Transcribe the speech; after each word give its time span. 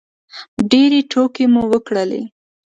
ډېرې 0.69 0.99
ټوکې 1.11 1.45
مو 1.53 1.63
وکړلې 1.71 2.21